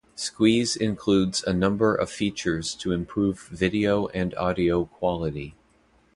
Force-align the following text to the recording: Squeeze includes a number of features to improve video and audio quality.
Squeeze 0.15 0.75
includes 0.75 1.43
a 1.43 1.53
number 1.53 1.93
of 1.93 2.09
features 2.09 2.73
to 2.73 2.91
improve 2.91 3.41
video 3.51 4.07
and 4.07 4.33
audio 4.33 4.85
quality. 4.85 5.53